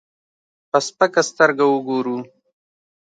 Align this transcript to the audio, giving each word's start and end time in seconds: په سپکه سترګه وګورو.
په 0.69 0.77
سپکه 0.87 1.21
سترګه 1.29 1.65
وګورو. 1.69 2.17